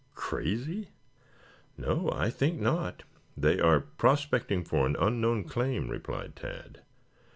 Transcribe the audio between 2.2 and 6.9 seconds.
think not. They are prospecting for an unknown claim," replied Tad.